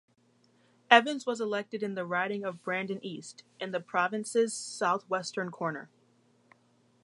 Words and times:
Evans 0.89 1.27
was 1.27 1.39
elected 1.39 1.83
in 1.83 1.93
the 1.93 2.07
riding 2.07 2.43
of 2.43 2.63
Brandon 2.63 2.97
East, 3.05 3.43
in 3.59 3.69
the 3.69 3.79
province's 3.79 4.51
southwestern 4.51 5.51
corner. 5.51 5.89